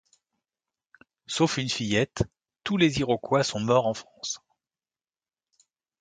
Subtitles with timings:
[1.27, 2.23] Sauf une fillette,
[2.63, 4.41] tous les Iroquois sont morts en France.